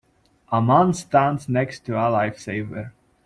A 0.51 0.59
man 0.63 0.95
stands 0.95 1.47
next 1.47 1.85
to 1.85 1.93
a 1.95 2.09
life 2.09 2.39
saver. 2.39 2.91